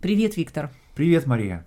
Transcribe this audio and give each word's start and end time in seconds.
Привет, 0.00 0.38
Виктор. 0.38 0.70
Привет, 0.94 1.26
Мария. 1.26 1.66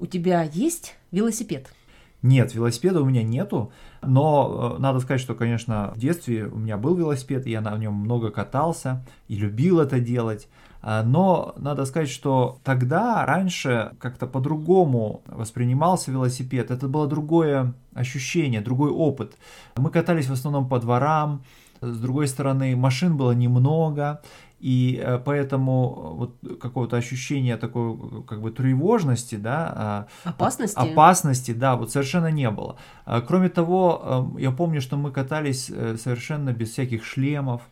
У 0.00 0.06
тебя 0.06 0.42
есть 0.42 0.96
велосипед? 1.12 1.72
Нет, 2.20 2.52
велосипеда 2.52 3.00
у 3.00 3.04
меня 3.04 3.22
нету, 3.22 3.70
но 4.02 4.74
э, 4.76 4.82
надо 4.82 4.98
сказать, 4.98 5.20
что, 5.20 5.36
конечно, 5.36 5.92
в 5.94 5.98
детстве 6.00 6.46
у 6.46 6.58
меня 6.58 6.76
был 6.76 6.96
велосипед, 6.96 7.46
я 7.46 7.60
на 7.60 7.76
нем 7.78 7.94
много 7.94 8.32
катался 8.32 9.06
и 9.28 9.36
любил 9.36 9.78
это 9.78 10.00
делать. 10.00 10.48
А, 10.82 11.04
но 11.04 11.54
надо 11.58 11.84
сказать, 11.84 12.08
что 12.10 12.58
тогда, 12.64 13.24
раньше, 13.24 13.92
как-то 14.00 14.26
по-другому 14.26 15.22
воспринимался 15.26 16.10
велосипед. 16.10 16.72
Это 16.72 16.88
было 16.88 17.06
другое 17.06 17.74
ощущение, 17.94 18.62
другой 18.62 18.90
опыт. 18.90 19.38
Мы 19.76 19.90
катались 19.90 20.26
в 20.26 20.32
основном 20.32 20.68
по 20.68 20.80
дворам, 20.80 21.44
с 21.80 21.98
другой 21.98 22.28
стороны, 22.28 22.76
машин 22.76 23.16
было 23.16 23.32
немного, 23.32 24.20
и 24.60 25.00
э, 25.02 25.18
поэтому 25.18 26.14
вот 26.16 26.58
какого-то 26.60 26.96
ощущения 26.96 27.56
такой 27.56 28.24
как 28.24 28.42
бы 28.42 28.50
тревожности, 28.50 29.36
да, 29.36 29.72
а, 29.74 30.06
опасности, 30.24 30.78
опасности, 30.78 31.52
да, 31.52 31.76
вот 31.76 31.90
совершенно 31.90 32.30
не 32.30 32.50
было. 32.50 32.76
А, 33.06 33.22
кроме 33.22 33.48
того, 33.48 34.34
э, 34.36 34.42
я 34.42 34.50
помню, 34.50 34.82
что 34.82 34.98
мы 34.98 35.12
катались 35.12 35.70
э, 35.70 35.96
совершенно 35.96 36.52
без 36.52 36.72
всяких 36.72 37.04
шлемов, 37.04 37.62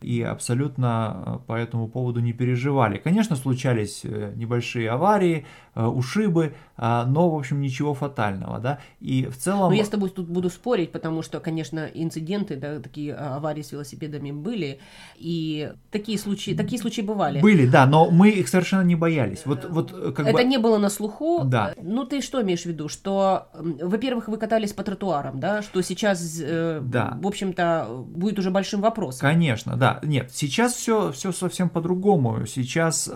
и 0.00 0.20
абсолютно 0.20 1.42
по 1.46 1.52
этому 1.52 1.86
поводу 1.86 2.18
не 2.18 2.32
переживали. 2.32 2.98
Конечно, 2.98 3.36
случались 3.36 4.02
небольшие 4.02 4.90
аварии, 4.90 5.46
Э, 5.71 5.71
ушибы, 5.74 6.54
а, 6.76 7.06
но, 7.06 7.30
в 7.30 7.36
общем, 7.36 7.60
ничего 7.60 7.94
фатального, 7.94 8.58
да, 8.58 8.80
и 9.00 9.26
в 9.26 9.36
целом... 9.36 9.70
Ну, 9.70 9.76
я 9.76 9.84
с 9.84 9.88
тобой 9.88 10.10
тут 10.10 10.28
буду 10.28 10.50
спорить, 10.50 10.90
потому 10.90 11.22
что, 11.22 11.38
конечно, 11.38 11.86
инциденты, 11.92 12.56
да, 12.56 12.80
такие 12.80 13.14
а, 13.14 13.36
аварии 13.36 13.62
с 13.62 13.72
велосипедами 13.72 14.32
были, 14.32 14.80
и 15.16 15.72
такие 15.90 16.18
случаи, 16.18 16.52
такие 16.52 16.80
случаи 16.80 17.00
бывали. 17.00 17.40
Были, 17.40 17.66
да, 17.66 17.86
но 17.86 18.10
мы 18.10 18.30
их 18.30 18.48
совершенно 18.48 18.82
не 18.82 18.96
боялись. 18.96 19.42
Вот, 19.44 19.64
вот 19.70 19.92
э, 19.92 20.12
как 20.12 20.26
Это 20.26 20.38
бы... 20.38 20.44
не 20.44 20.58
было 20.58 20.78
на 20.78 20.88
слуху. 20.88 21.42
Да. 21.44 21.74
Ну, 21.80 22.04
ты 22.04 22.20
что 22.20 22.42
имеешь 22.42 22.62
в 22.62 22.66
виду? 22.66 22.88
Что, 22.88 23.48
во-первых, 23.54 24.28
вы 24.28 24.38
катались 24.38 24.72
по 24.72 24.82
тротуарам, 24.82 25.40
да, 25.40 25.62
что 25.62 25.80
сейчас, 25.82 26.40
э, 26.42 26.80
да. 26.82 27.16
в 27.20 27.26
общем-то, 27.26 28.04
будет 28.08 28.38
уже 28.38 28.50
большим 28.50 28.80
вопросом. 28.80 29.20
Конечно, 29.20 29.76
да. 29.76 30.00
Нет, 30.02 30.30
сейчас 30.34 30.74
все, 30.74 31.12
все 31.12 31.32
совсем 31.32 31.68
по-другому. 31.68 32.44
Сейчас, 32.46 33.08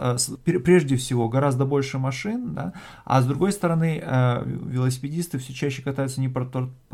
прежде 0.45 0.97
всего, 0.97 1.29
гораздо 1.29 1.65
больше 1.65 1.98
машин, 1.98 2.45
да, 2.55 2.72
а 3.05 3.22
с 3.22 3.27
другой 3.27 3.52
стороны, 3.52 4.02
э, 4.02 4.42
велосипедисты 4.47 5.39
все 5.39 5.52
чаще 5.52 5.83
катаются 5.83 6.20
не 6.20 6.28
по, 6.28 6.44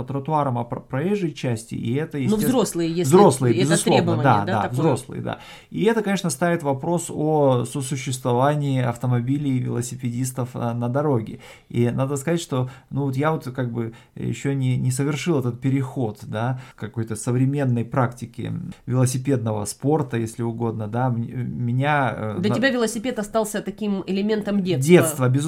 тротуарам, 0.04 0.58
а 0.58 0.64
по 0.64 0.80
проезжей 0.80 1.32
части, 1.32 1.74
и 1.74 1.94
это, 1.94 2.18
Ну, 2.18 2.36
взрослые, 2.36 2.90
если 2.90 3.02
взрослые, 3.02 3.54
это 3.54 3.62
безусловно, 3.62 4.16
да, 4.16 4.44
да, 4.44 4.62
да 4.62 4.68
взрослые, 4.68 5.22
да. 5.22 5.38
И 5.70 5.84
это, 5.84 6.02
конечно, 6.02 6.30
ставит 6.30 6.62
вопрос 6.62 7.06
о 7.10 7.64
сосуществовании 7.64 8.82
автомобилей 8.82 9.56
и 9.56 9.60
велосипедистов 9.60 10.50
э, 10.54 10.72
на 10.72 10.88
дороге. 10.88 11.40
И 11.68 11.90
надо 11.90 12.16
сказать, 12.16 12.40
что, 12.40 12.70
ну, 12.90 13.04
вот 13.04 13.16
я 13.16 13.32
вот 13.32 13.44
как 13.44 13.72
бы 13.72 13.92
еще 14.14 14.54
не, 14.54 14.76
не 14.76 14.90
совершил 14.90 15.38
этот 15.38 15.60
переход, 15.60 16.18
да, 16.22 16.60
какой-то 16.76 17.16
современной 17.16 17.84
практики 17.84 18.52
велосипедного 18.86 19.64
спорта, 19.64 20.16
если 20.16 20.42
угодно, 20.42 20.88
да, 20.88 21.08
меня... 21.08 22.14
Э, 22.16 22.36
Для 22.40 22.50
на... 22.50 22.56
тебя 22.56 22.70
велосипед 22.70 23.18
остался 23.18 23.62
таким 23.62 24.02
элементом 24.06 24.62
детства. 24.62 24.88
Детства, 24.88 25.28
безусловно, 25.28 25.41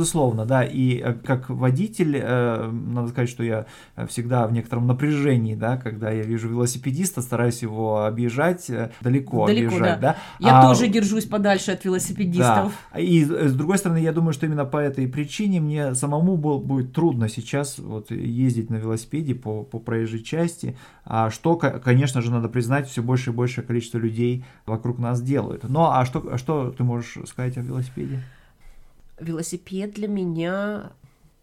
да, 0.44 0.64
и 0.64 0.98
э, 0.98 1.14
как 1.14 1.48
водитель, 1.50 2.16
э, 2.20 2.70
надо 2.70 3.08
сказать, 3.08 3.30
что 3.30 3.42
я 3.42 3.66
всегда 4.08 4.46
в 4.46 4.52
некотором 4.52 4.86
напряжении, 4.86 5.54
да, 5.54 5.76
когда 5.76 6.10
я 6.10 6.22
вижу 6.22 6.48
велосипедиста, 6.48 7.22
стараюсь 7.22 7.62
его 7.62 8.04
объезжать, 8.04 8.68
э, 8.70 8.90
далеко, 9.00 9.46
далеко 9.46 9.74
объезжать, 9.74 10.00
да. 10.00 10.16
да. 10.40 10.46
Я 10.46 10.60
а, 10.60 10.68
тоже 10.68 10.88
держусь 10.88 11.24
подальше 11.24 11.72
от 11.72 11.84
велосипедистов. 11.84 12.72
Да. 12.92 12.98
И 12.98 13.24
с 13.24 13.54
другой 13.54 13.78
стороны, 13.78 13.98
я 13.98 14.12
думаю, 14.12 14.32
что 14.32 14.46
именно 14.46 14.64
по 14.64 14.78
этой 14.78 15.06
причине 15.08 15.60
мне 15.60 15.94
самому 15.94 16.36
был, 16.36 16.58
будет 16.58 16.92
трудно 16.92 17.28
сейчас 17.28 17.78
вот 17.78 18.10
ездить 18.10 18.70
на 18.70 18.76
велосипеде 18.76 19.34
по, 19.34 19.62
по 19.62 19.78
проезжей 19.78 20.22
части, 20.22 20.76
а 21.04 21.30
что, 21.30 21.56
конечно 21.56 22.22
же, 22.22 22.30
надо 22.30 22.48
признать, 22.48 22.88
все 22.88 23.02
больше 23.02 23.30
и 23.30 23.32
больше 23.32 23.62
количество 23.62 23.98
людей 23.98 24.44
вокруг 24.66 24.98
нас 24.98 25.22
делают. 25.22 25.64
Ну, 25.64 25.84
а 25.84 26.04
что, 26.04 26.26
а 26.32 26.38
что 26.38 26.70
ты 26.70 26.84
можешь 26.84 27.18
сказать 27.26 27.56
о 27.58 27.60
велосипеде? 27.60 28.22
Велосипед 29.18 29.92
для 29.92 30.08
меня 30.08 30.92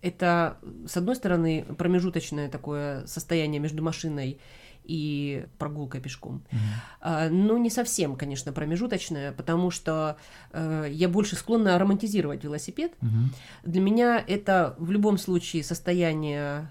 это, 0.01 0.57
с 0.87 0.97
одной 0.97 1.15
стороны, 1.15 1.65
промежуточное 1.77 2.49
такое 2.49 3.05
состояние 3.05 3.59
между 3.59 3.83
машиной 3.83 4.39
и 4.83 5.45
прогулкой 5.59 6.01
пешком. 6.01 6.43
Mm-hmm. 6.51 7.29
Ну, 7.29 7.57
не 7.57 7.69
совсем, 7.69 8.15
конечно, 8.15 8.51
промежуточное, 8.51 9.31
потому 9.31 9.69
что 9.69 10.17
э, 10.51 10.87
я 10.89 11.07
больше 11.07 11.35
склонна 11.35 11.77
романтизировать 11.77 12.43
велосипед. 12.43 12.93
Mm-hmm. 13.01 13.69
Для 13.69 13.81
меня 13.81 14.23
это 14.27 14.75
в 14.79 14.89
любом 14.89 15.19
случае 15.19 15.63
состояние 15.63 16.67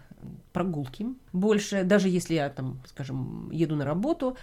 прогулки. 0.53 1.07
Больше, 1.33 1.85
даже 1.85 2.09
если 2.09 2.35
я 2.35 2.51
там, 2.51 2.81
скажем, 2.87 3.49
еду 3.53 3.77
на 3.77 3.85
работу, 3.85 4.37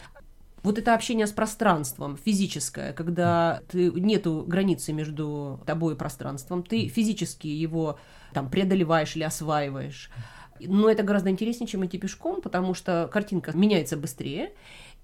вот 0.68 0.78
это 0.78 0.94
общение 0.94 1.26
с 1.26 1.32
пространством 1.32 2.18
физическое, 2.18 2.94
когда 2.94 3.62
ты, 3.70 3.90
нету 3.92 4.44
границы 4.46 4.94
между 4.94 5.62
тобой 5.66 5.94
и 5.94 5.98
пространством, 5.98 6.62
ты 6.62 6.88
физически 6.90 7.48
его 7.48 7.98
там 8.34 8.50
преодолеваешь 8.50 9.16
или 9.16 9.24
осваиваешь. 9.24 10.12
Но 10.60 10.90
это 10.90 11.04
гораздо 11.04 11.30
интереснее, 11.30 11.68
чем 11.68 11.86
идти 11.86 11.98
пешком, 11.98 12.42
потому 12.42 12.74
что 12.74 13.10
картинка 13.12 13.56
меняется 13.56 13.96
быстрее. 13.96 14.52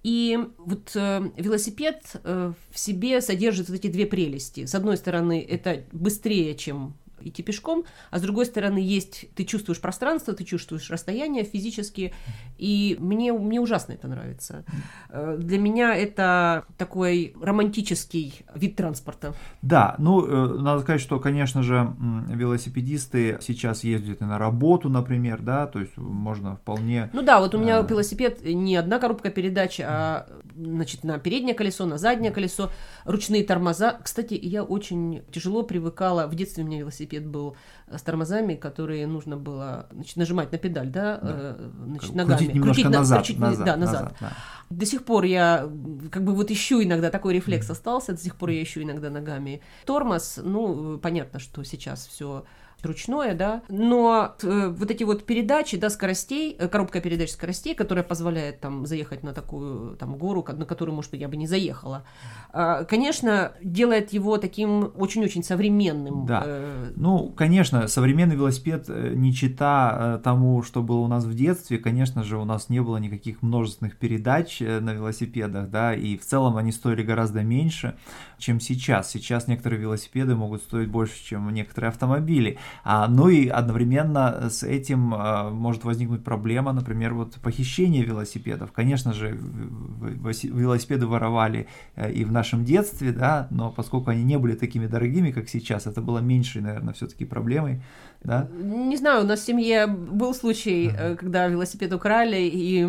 И 0.04 0.38
вот 0.58 0.92
э, 0.96 1.32
велосипед 1.38 2.04
э, 2.24 2.52
в 2.70 2.78
себе 2.78 3.22
содержит 3.22 3.70
вот 3.70 3.76
эти 3.76 3.88
две 3.88 4.06
прелести. 4.06 4.66
С 4.66 4.76
одной 4.76 4.98
стороны, 4.98 5.46
это 5.48 5.84
быстрее, 5.94 6.56
чем 6.56 6.96
идти 7.24 7.44
пешком, 7.44 7.86
а 8.12 8.20
с 8.20 8.22
другой 8.22 8.46
стороны 8.46 8.78
есть, 8.78 9.26
ты 9.36 9.46
чувствуешь 9.46 9.82
пространство, 9.82 10.34
ты 10.34 10.44
чувствуешь 10.44 10.90
расстояние 10.90 11.44
физически, 11.44 12.14
и 12.58 12.98
мне, 13.00 13.34
мне 13.34 13.60
ужасно 13.60 13.94
это 13.94 14.08
нравится. 14.08 14.66
Э, 15.10 15.38
для 15.40 15.60
меня 15.60 15.96
это 15.96 16.66
такой 16.78 17.36
романтический 17.42 18.42
вид 18.56 18.76
транспорта. 18.76 19.34
Да, 19.62 19.96
ну, 19.98 20.26
э, 20.26 20.60
надо 20.60 20.82
сказать, 20.82 21.02
что, 21.02 21.20
конечно 21.20 21.64
же, 21.64 21.94
велосипедисты 22.30 23.38
сейчас 23.42 23.84
ездят 23.84 24.22
и 24.22 24.26
на 24.26 24.38
работу, 24.38 24.90
например, 24.90 25.42
да, 25.42 25.68
то 25.68 25.80
есть 25.80 25.98
можно 25.98 26.56
вполне... 26.56 27.10
Ну 27.14 27.22
да, 27.22 27.40
вот 27.40 27.56
у 27.56 27.58
меня 27.60 27.80
а... 27.80 27.84
велосипед 27.84 28.44
не 28.44 28.76
одна 28.76 29.00
коробка 29.00 29.30
передач, 29.30 29.80
а, 29.80 30.28
значит, 30.56 31.04
на 31.04 31.20
переднее 31.20 31.54
колесо, 31.54 31.86
на 31.86 31.98
заднее 31.98 32.32
колесо, 32.32 32.72
ручные 33.06 33.44
тормоза. 33.44 34.00
Кстати, 34.04 34.40
я 34.42 34.64
очень 34.64 35.24
тяжело 35.32 35.64
привыкала, 35.64 36.28
в 36.28 36.36
детстве 36.36 36.64
у 36.64 36.68
меня 36.68 36.80
велосипед 36.80 37.13
велосипед 37.14 37.26
был 37.26 37.56
с 37.92 38.02
тормозами, 38.02 38.56
которые 38.56 39.08
нужно 39.08 39.38
было 39.38 39.88
значит, 39.92 40.18
нажимать 40.18 40.52
на 40.52 40.58
педаль, 40.58 40.90
да, 40.90 41.18
да. 41.18 41.56
Э, 41.58 41.72
значит, 41.86 42.16
ногами. 42.16 42.38
Крутить 42.38 42.56
немножко 42.56 42.82
крутить, 42.82 42.98
назад, 42.98 43.18
крутить, 43.18 43.40
назад, 43.40 43.66
да, 43.66 43.78
назад. 43.78 44.02
назад 44.02 44.18
да. 44.20 44.32
До 44.70 44.86
сих 44.86 45.06
пор 45.06 45.24
я 45.26 45.70
как 46.12 46.24
бы 46.24 46.34
вот 46.34 46.52
ищу 46.52 46.82
иногда, 46.82 47.10
такой 47.10 47.34
рефлекс 47.34 47.70
остался, 47.70 48.14
до 48.14 48.20
сих 48.20 48.36
пор 48.36 48.50
я 48.50 48.62
ищу 48.62 48.82
иногда 48.82 49.10
ногами. 49.10 49.62
Тормоз, 49.86 50.40
ну, 50.44 50.98
понятно, 50.98 51.40
что 51.40 51.64
сейчас 51.64 52.08
все 52.08 52.46
ручное, 52.86 53.36
да, 53.36 53.62
но 53.70 54.36
э, 54.42 54.68
вот 54.70 54.92
эти 54.92 55.04
вот 55.04 55.26
передачи, 55.26 55.78
да, 55.78 55.90
скоростей, 55.90 56.56
э, 56.58 56.68
коробка 56.68 57.02
передач 57.02 57.32
скоростей, 57.32 57.76
которая 57.76 58.04
позволяет 58.04 58.60
там 58.60 58.86
заехать 58.86 59.24
на 59.24 59.34
такую 59.34 59.96
там 59.98 60.16
гору, 60.18 60.46
на 60.48 60.66
которую, 60.66 60.96
может 60.96 61.12
быть, 61.12 61.22
я 61.22 61.28
бы 61.28 61.38
не 61.38 61.48
заехала, 61.48 62.04
э, 62.54 62.86
конечно, 62.88 63.54
делает 63.62 64.14
его 64.14 64.38
таким 64.38 64.92
очень-очень 64.96 65.44
современным. 65.44 66.26
Да, 66.26 66.44
э... 66.46 66.92
ну, 66.96 67.30
конечно, 67.30 67.88
современный 67.88 68.36
велосипед 68.36 68.86
э, 68.88 69.14
не 69.16 69.34
чита 69.34 70.18
э, 70.18 70.24
тому, 70.24 70.64
что 70.64 70.82
было 70.82 71.00
у 71.00 71.08
нас 71.08 71.24
в 71.26 71.34
детстве, 71.34 71.78
конечно 71.78 72.24
же, 72.24 72.38
у 72.38 72.46
нас 72.46 72.70
не 72.70 72.82
было 72.82 72.98
никаких 72.98 73.42
множественных 73.42 73.98
передач 73.98 74.60
на 74.60 74.94
велосипедах, 74.94 75.70
да, 75.70 75.94
и 75.94 76.18
в 76.18 76.26
целом 76.26 76.58
они 76.58 76.72
стоили 76.72 77.04
гораздо 77.04 77.44
меньше, 77.44 77.96
чем 78.38 78.60
сейчас. 78.60 79.10
Сейчас 79.10 79.48
некоторые 79.48 79.80
велосипеды 79.80 80.36
могут 80.36 80.62
стоить 80.62 80.90
больше, 80.90 81.24
чем 81.24 81.50
некоторые 81.50 81.90
автомобили. 81.90 82.58
А, 82.84 83.08
ну 83.08 83.30
и 83.30 83.48
одновременно 83.48 84.50
с 84.50 84.64
этим 84.64 85.14
а, 85.14 85.50
может 85.50 85.84
возникнуть 85.84 86.24
проблема, 86.24 86.74
например, 86.74 87.14
вот 87.14 87.36
похищение 87.36 88.04
велосипедов. 88.04 88.72
Конечно 88.72 89.14
же, 89.14 89.38
велосипеды 90.44 91.08
воровали 91.08 91.68
э, 91.96 92.12
и 92.12 92.26
в 92.26 92.32
нашем 92.32 92.66
детстве, 92.66 93.12
да, 93.12 93.48
но 93.52 93.72
поскольку 93.72 94.12
они 94.12 94.24
не 94.24 94.38
были 94.38 94.56
такими 94.56 94.88
дорогими, 94.88 95.32
как 95.32 95.50
сейчас, 95.50 95.88
это 95.88 96.02
было 96.02 96.20
меньшей, 96.20 96.62
наверное, 96.62 96.94
все-таки 96.94 97.26
проблемой. 97.26 97.82
Да? 98.24 98.48
Не 98.62 98.98
знаю, 98.98 99.24
у 99.24 99.28
нас 99.28 99.42
в 99.42 99.46
семье 99.46 99.88
был 99.88 100.34
случай, 100.34 100.88
uh-huh. 100.88 101.16
когда 101.18 101.48
велосипед 101.48 101.94
украли, 101.94 102.38
и 102.42 102.88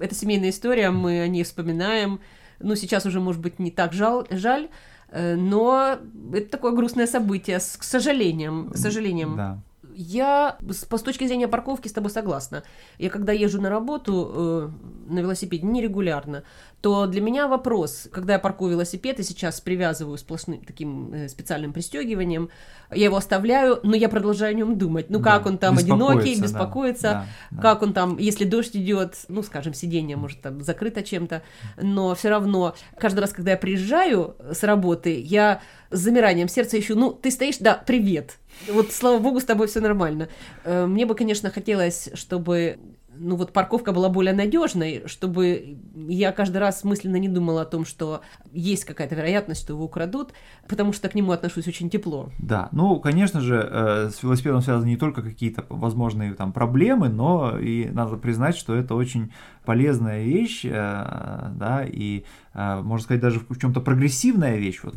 это 0.00 0.14
семейная 0.14 0.50
история, 0.50 0.90
мы 0.90 1.20
о 1.20 1.28
ней 1.28 1.44
вспоминаем. 1.44 2.20
Ну, 2.60 2.76
сейчас 2.76 3.04
уже, 3.04 3.20
может 3.20 3.42
быть, 3.42 3.58
не 3.58 3.70
так 3.70 3.92
жал, 3.92 4.26
жаль, 4.30 4.68
Э, 4.68 4.70
но 5.14 5.98
это 6.32 6.50
такое 6.50 6.72
грустное 6.72 7.06
событие, 7.06 7.60
с, 7.60 7.76
к 7.76 7.84
сожалением, 7.84 8.70
к 8.70 8.76
сожалением. 8.76 9.36
Да. 9.36 9.58
Я 9.94 10.58
с, 10.68 10.84
по 10.84 10.98
с 10.98 11.02
точки 11.02 11.26
зрения 11.26 11.48
парковки 11.48 11.88
с 11.88 11.92
тобой 11.92 12.10
согласна. 12.10 12.62
Я 12.98 13.10
когда 13.10 13.32
езжу 13.32 13.60
на 13.60 13.70
работу 13.70 14.30
э, 14.34 14.70
на 15.12 15.18
велосипеде 15.20 15.66
нерегулярно, 15.66 16.42
то 16.80 17.06
для 17.06 17.20
меня 17.20 17.48
вопрос, 17.48 18.08
когда 18.12 18.34
я 18.34 18.38
паркую 18.38 18.72
велосипед 18.72 19.18
и 19.18 19.22
сейчас 19.22 19.60
привязываю 19.60 20.18
сплошным 20.18 20.60
таким 20.64 21.14
э, 21.14 21.28
специальным 21.28 21.72
пристегиванием, 21.72 22.50
я 22.90 23.06
его 23.06 23.16
оставляю, 23.16 23.80
но 23.82 23.96
я 23.96 24.08
продолжаю 24.08 24.50
о 24.50 24.54
нем 24.54 24.76
думать. 24.76 25.08
Ну, 25.08 25.20
как 25.20 25.44
Да, 25.44 25.50
он 25.50 25.58
там 25.58 25.78
одинокий, 25.78 26.40
беспокоится, 26.40 27.02
да, 27.02 27.26
да, 27.50 27.62
как 27.62 27.82
он 27.82 27.92
там, 27.94 28.18
если 28.18 28.44
дождь 28.44 28.76
идет, 28.76 29.16
ну, 29.28 29.42
скажем, 29.42 29.74
сиденье 29.74 30.16
может 30.16 30.42
там 30.42 30.62
закрыто 30.62 31.02
чем-то, 31.02 31.42
но 31.80 32.14
все 32.14 32.28
равно 32.28 32.74
каждый 32.98 33.20
раз, 33.20 33.32
когда 33.32 33.52
я 33.52 33.56
приезжаю 33.56 34.36
с 34.52 34.62
работы, 34.62 35.18
я 35.20 35.62
с 35.90 35.98
замиранием 35.98 36.48
сердца 36.48 36.78
ищу, 36.78 36.96
ну, 36.96 37.12
ты 37.12 37.30
стоишь, 37.30 37.58
да, 37.58 37.82
привет. 37.86 38.38
Вот, 38.68 38.92
слава 38.92 39.18
богу, 39.18 39.40
с 39.40 39.44
тобой 39.44 39.66
все 39.66 39.80
нормально. 39.80 40.28
Э, 40.64 40.86
Мне 40.86 41.06
бы, 41.06 41.14
конечно, 41.14 41.50
хотелось, 41.50 42.08
чтобы 42.14 42.78
ну 43.18 43.36
вот 43.36 43.52
парковка 43.52 43.92
была 43.92 44.08
более 44.08 44.34
надежной, 44.34 45.02
чтобы 45.06 45.78
я 46.08 46.32
каждый 46.32 46.58
раз 46.58 46.84
мысленно 46.84 47.16
не 47.16 47.28
думала 47.28 47.62
о 47.62 47.64
том, 47.64 47.84
что 47.84 48.22
есть 48.52 48.84
какая-то 48.84 49.14
вероятность, 49.14 49.62
что 49.62 49.72
его 49.72 49.84
украдут, 49.84 50.32
потому 50.68 50.92
что 50.92 51.08
к 51.08 51.14
нему 51.14 51.32
отношусь 51.32 51.68
очень 51.68 51.90
тепло. 51.90 52.30
Да, 52.38 52.68
ну, 52.72 52.98
конечно 53.00 53.40
же, 53.40 53.56
э, 53.56 54.10
с 54.10 54.22
велосипедом 54.22 54.62
связаны 54.62 54.88
не 54.88 54.96
только 54.96 55.22
какие-то 55.22 55.64
возможные 55.68 56.34
там 56.34 56.52
проблемы, 56.52 57.08
но 57.08 57.58
и 57.58 57.86
надо 57.86 58.16
признать, 58.16 58.56
что 58.56 58.74
это 58.74 58.94
очень 58.94 59.32
полезная 59.64 60.22
вещь, 60.22 60.64
э, 60.64 60.70
да, 60.70 61.84
и, 61.86 62.24
э, 62.54 62.80
можно 62.80 63.04
сказать, 63.04 63.22
даже 63.22 63.40
в 63.48 63.58
чем-то 63.58 63.80
прогрессивная 63.80 64.56
вещь. 64.56 64.80
Вот 64.82 64.96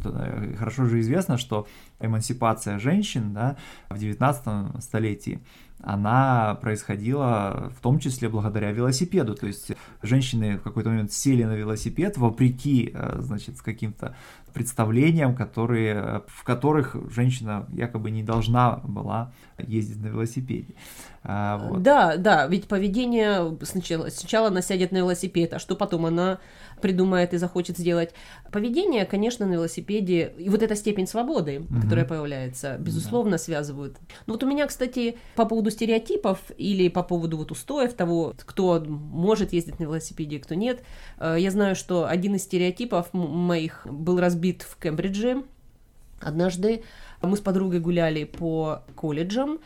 хорошо 0.57 0.85
же 0.85 0.99
известно, 0.99 1.37
что 1.37 1.67
эмансипация 1.99 2.79
женщин, 2.79 3.33
да, 3.33 3.57
в 3.89 3.97
19 3.97 4.81
столетии, 4.81 5.41
она 5.81 6.55
происходила 6.61 7.71
в 7.77 7.81
том 7.81 7.99
числе 7.99 8.29
благодаря 8.29 8.71
велосипеду. 8.71 9.35
То 9.35 9.47
есть 9.47 9.71
женщины 10.01 10.57
в 10.57 10.61
какой-то 10.61 10.89
момент 10.89 11.11
сели 11.11 11.43
на 11.43 11.55
велосипед 11.55 12.17
вопреки, 12.17 12.91
э, 12.93 13.17
значит, 13.19 13.61
каким-то 13.61 14.15
представлениям, 14.53 15.35
которые, 15.35 16.23
в 16.27 16.43
которых 16.43 16.95
женщина 17.11 17.67
якобы 17.71 18.09
не 18.09 18.23
должна 18.23 18.77
была 18.77 19.31
ездить 19.59 20.01
на 20.01 20.07
велосипеде. 20.07 20.73
А, 21.23 21.57
вот. 21.57 21.83
Да, 21.83 22.17
да, 22.17 22.47
ведь 22.47 22.67
поведение 22.67 23.55
сначала, 23.61 24.09
сначала 24.09 24.47
она 24.47 24.61
сядет 24.61 24.91
на 24.91 24.97
велосипед, 24.97 25.53
а 25.53 25.59
что 25.59 25.75
потом 25.75 26.05
она 26.07 26.39
придумает 26.81 27.33
и 27.33 27.37
захочет 27.37 27.77
сделать. 27.77 28.13
Поведение, 28.51 29.05
конечно, 29.05 29.45
на 29.45 29.53
велосипеде, 29.53 30.33
и 30.37 30.49
вот 30.49 30.63
эта 30.63 30.75
степень 30.75 31.07
свободы, 31.07 31.59
Мгм. 31.59 31.81
которая 31.81 32.05
появляется, 32.05 32.77
безусловно, 32.79 33.37
связывают. 33.37 33.97
Ну 34.25 34.33
вот 34.33 34.43
у 34.43 34.47
меня, 34.47 34.65
кстати, 34.67 35.17
по 35.35 35.45
поводу 35.45 35.66
стереотипов 35.69 36.39
или 36.57 36.89
по 36.89 37.03
поводу 37.03 37.37
вот 37.37 37.51
устоев 37.51 37.93
того, 37.93 38.33
кто 38.45 38.83
может 38.87 39.53
ездить 39.53 39.79
на 39.79 39.83
велосипеде, 39.83 40.39
кто 40.39 40.55
нет, 40.55 40.83
э, 41.19 41.37
я 41.39 41.51
знаю, 41.51 41.75
что 41.75 42.07
один 42.07 42.35
из 42.35 42.43
стереотипов 42.43 43.13
моих 43.13 43.85
был 43.89 44.19
разбит 44.19 44.63
в 44.63 44.77
Кембридже 44.77 45.43
однажды. 46.19 46.83
Мы 47.21 47.37
с 47.37 47.41
подругой 47.41 47.79
гуляли 47.79 48.23
по 48.23 48.83
колледжам, 48.95 49.59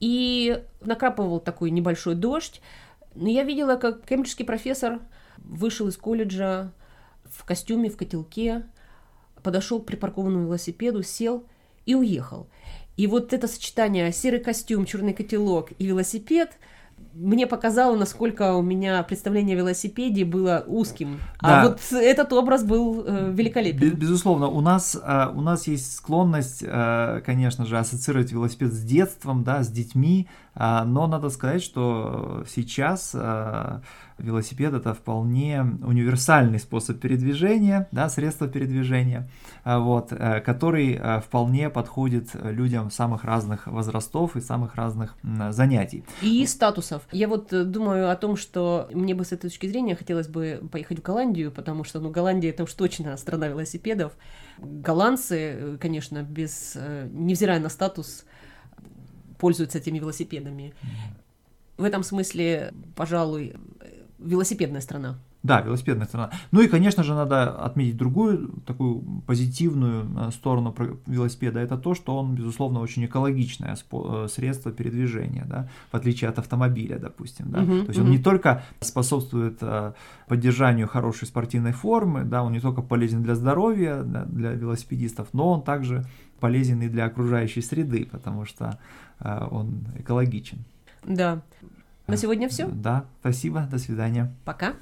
и 0.00 0.62
накрапывал 0.80 1.40
такой 1.40 1.70
небольшой 1.70 2.14
дождь. 2.14 2.60
Но 3.14 3.28
я 3.28 3.44
видела, 3.44 3.76
как 3.76 4.04
кембриджский 4.04 4.44
профессор 4.44 5.00
вышел 5.38 5.88
из 5.88 5.96
колледжа 5.96 6.72
в 7.24 7.44
костюме, 7.44 7.88
в 7.88 7.96
котелке, 7.96 8.64
подошел 9.42 9.80
к 9.80 9.86
припаркованному 9.86 10.46
велосипеду, 10.46 11.02
сел 11.02 11.46
и 11.86 11.94
уехал. 11.94 12.48
И 12.96 13.06
вот 13.06 13.32
это 13.32 13.46
сочетание 13.48 14.12
серый 14.12 14.40
костюм, 14.40 14.86
черный 14.86 15.12
котелок 15.12 15.70
и 15.78 15.86
велосипед 15.86 16.58
мне 17.16 17.46
показало, 17.46 17.96
насколько 17.96 18.54
у 18.54 18.62
меня 18.62 19.02
представление 19.02 19.56
о 19.56 19.60
велосипеде 19.60 20.24
было 20.24 20.64
узким. 20.66 21.18
Да. 21.40 21.62
А 21.62 21.68
вот 21.68 21.80
этот 21.92 22.32
образ 22.32 22.62
был 22.62 23.04
э, 23.06 23.32
великолепен. 23.32 23.94
Безусловно, 23.94 24.48
у 24.48 24.60
нас, 24.60 24.96
э, 25.02 25.28
у 25.34 25.40
нас 25.40 25.66
есть 25.66 25.96
склонность, 25.96 26.62
э, 26.62 27.22
конечно 27.24 27.64
же, 27.64 27.78
ассоциировать 27.78 28.32
велосипед 28.32 28.72
с 28.72 28.82
детством, 28.82 29.44
да, 29.44 29.62
с 29.62 29.68
детьми, 29.68 30.28
а, 30.54 30.84
но 30.84 31.06
надо 31.06 31.30
сказать, 31.30 31.62
что 31.62 32.44
сейчас 32.48 33.12
э, 33.14 33.80
велосипед 34.18 34.72
это 34.74 34.94
вполне 34.94 35.60
универсальный 35.82 36.58
способ 36.58 36.98
передвижения, 36.98 37.88
да, 37.92 38.08
средство 38.08 38.48
передвижения, 38.48 39.28
а, 39.64 39.78
вот, 39.78 40.12
э, 40.12 40.40
который 40.40 40.94
э, 40.94 41.20
вполне 41.20 41.70
подходит 41.70 42.30
людям 42.34 42.90
самых 42.90 43.24
разных 43.24 43.66
возрастов 43.66 44.36
и 44.36 44.40
самых 44.40 44.74
разных 44.74 45.16
занятий. 45.50 46.04
И 46.22 46.46
статусов. 46.46 47.02
Я 47.12 47.28
вот 47.28 47.52
э, 47.52 47.64
думаю 47.64 48.10
о 48.10 48.16
том, 48.16 48.36
что 48.36 48.88
мне 48.92 49.14
бы 49.14 49.24
с 49.24 49.32
этой 49.32 49.50
точки 49.50 49.66
зрения 49.66 49.94
хотелось 49.94 50.28
бы 50.28 50.66
поехать 50.70 51.00
в 51.00 51.02
Голландию, 51.02 51.52
потому 51.52 51.84
что, 51.84 52.00
ну, 52.00 52.10
Голландия 52.10 52.50
это 52.50 52.64
уж 52.64 52.72
точно 52.72 53.16
страна 53.16 53.48
велосипедов. 53.48 54.12
Голландцы, 54.58 55.76
конечно, 55.80 56.22
без, 56.22 56.76
невзирая 57.12 57.60
на 57.60 57.68
статус, 57.68 58.24
пользуются 59.38 59.78
этими 59.78 59.98
велосипедами. 59.98 60.74
В 61.76 61.84
этом 61.84 62.02
смысле, 62.02 62.72
пожалуй, 62.94 63.54
велосипедная 64.18 64.80
страна. 64.80 65.18
Да, 65.42 65.60
велосипедная 65.60 66.06
страна. 66.06 66.30
Ну 66.50 66.60
и, 66.60 66.66
конечно 66.66 67.04
же, 67.04 67.14
надо 67.14 67.50
отметить 67.50 67.96
другую 67.96 68.48
такую 68.66 69.22
позитивную 69.26 70.06
э, 70.16 70.30
сторону 70.32 70.74
велосипеда. 71.06 71.60
Это 71.60 71.78
то, 71.78 71.94
что 71.94 72.16
он, 72.16 72.34
безусловно, 72.34 72.80
очень 72.80 73.04
экологичное 73.04 73.76
э, 73.76 74.28
средство 74.28 74.72
передвижения, 74.72 75.44
да, 75.48 75.68
в 75.92 75.96
отличие 75.96 76.30
от 76.30 76.38
автомобиля, 76.40 76.98
допустим. 76.98 77.50
Да. 77.50 77.60
Мгм, 77.60 77.82
то 77.82 77.88
есть 77.88 77.98
он 78.00 78.06
мгм. 78.06 78.16
не 78.16 78.18
только 78.18 78.64
способствует 78.80 79.58
э, 79.60 79.92
поддержанию 80.26 80.88
хорошей 80.88 81.28
спортивной 81.28 81.72
формы, 81.72 82.24
да, 82.24 82.42
он 82.42 82.52
не 82.52 82.60
только 82.60 82.82
полезен 82.82 83.22
для 83.22 83.36
здоровья, 83.36 84.02
для 84.02 84.50
велосипедистов, 84.50 85.28
но 85.32 85.52
он 85.52 85.62
также 85.62 86.04
полезен 86.40 86.82
и 86.82 86.88
для 86.88 87.04
окружающей 87.04 87.62
среды, 87.62 88.08
потому 88.10 88.44
что 88.44 88.78
он 89.18 89.86
экологичен. 89.98 90.58
Да. 91.04 91.40
На 92.06 92.16
сегодня 92.16 92.48
все. 92.48 92.66
Да, 92.68 93.06
спасибо, 93.20 93.66
до 93.70 93.78
свидания. 93.78 94.32
Пока. 94.44 94.74